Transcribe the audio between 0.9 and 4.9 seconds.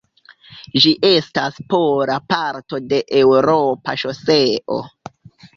estas pola parto de eŭropa ŝoseo.